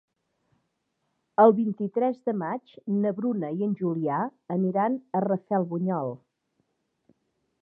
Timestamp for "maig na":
2.45-3.13